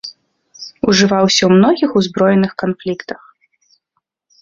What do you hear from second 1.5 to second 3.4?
многіх узброеных канфліктах.